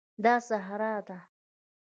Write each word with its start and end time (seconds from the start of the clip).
دا 0.23 0.33
صحرا 0.47 0.89
ده 1.07 1.17